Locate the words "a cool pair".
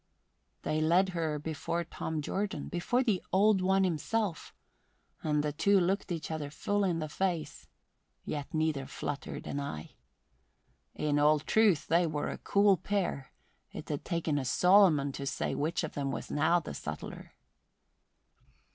12.31-13.31